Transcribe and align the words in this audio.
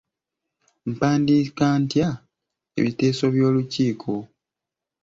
Mpandiika 0.89 1.65
ntya 1.83 2.09
ebiteeso 2.79 3.25
by'olukiiko? 3.33 4.13